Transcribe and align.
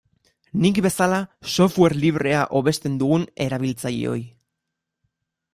Nik 0.61 0.79
bezala 0.85 1.19
software 1.57 1.99
librea 2.05 2.41
hobesten 2.61 2.97
dugun 3.05 3.29
erabiltzaileoi. 3.47 4.21